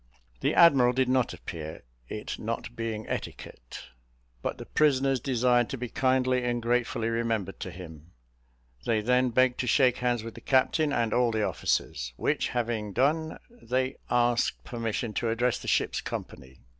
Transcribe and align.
The 0.39 0.55
admiral 0.55 0.93
did 0.93 1.07
not 1.07 1.31
appear, 1.31 1.83
it 2.07 2.39
not 2.39 2.75
being 2.75 3.07
etiquette; 3.07 3.83
but 4.41 4.57
the 4.57 4.65
prisoners 4.65 5.19
desired 5.19 5.69
to 5.69 5.77
be 5.77 5.89
kindly 5.89 6.43
and 6.43 6.59
gratefully 6.59 7.07
remembered 7.07 7.59
to 7.59 7.69
him; 7.69 8.11
they 8.87 9.01
then 9.01 9.29
begged 9.29 9.59
to 9.59 9.67
shake 9.67 9.97
hands 9.97 10.23
with 10.23 10.33
the 10.33 10.41
captain 10.41 10.91
and 10.91 11.13
all 11.13 11.29
the 11.29 11.43
officers, 11.45 12.13
which 12.17 12.47
having 12.47 12.93
done, 12.93 13.37
they 13.61 13.97
asked 14.09 14.63
permission 14.63 15.13
to 15.13 15.29
address 15.29 15.59
the 15.59 15.67
ship's 15.67 16.01
company. 16.01 16.61